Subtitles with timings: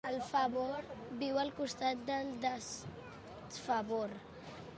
[0.09, 0.87] El favor
[1.19, 4.19] viu al costat del desfavor.